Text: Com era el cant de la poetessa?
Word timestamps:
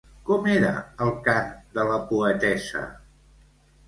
Com 0.27 0.45
era 0.51 0.69
el 1.03 1.11
cant 1.27 1.51
de 1.75 1.85
la 1.89 1.97
poetessa? 2.13 2.81